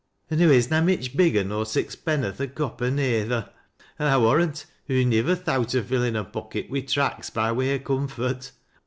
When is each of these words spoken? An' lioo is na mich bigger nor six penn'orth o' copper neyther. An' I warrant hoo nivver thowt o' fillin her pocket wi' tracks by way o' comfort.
An' 0.31 0.39
lioo 0.39 0.49
is 0.49 0.71
na 0.71 0.81
mich 0.81 1.15
bigger 1.15 1.43
nor 1.43 1.63
six 1.63 1.95
penn'orth 1.95 2.41
o' 2.41 2.47
copper 2.47 2.89
neyther. 2.89 3.51
An' 3.99 4.07
I 4.07 4.17
warrant 4.17 4.65
hoo 4.87 5.05
nivver 5.05 5.35
thowt 5.35 5.75
o' 5.75 5.83
fillin 5.83 6.15
her 6.15 6.23
pocket 6.23 6.71
wi' 6.71 6.81
tracks 6.81 7.29
by 7.29 7.51
way 7.51 7.75
o' 7.75 7.77
comfort. 7.77 8.51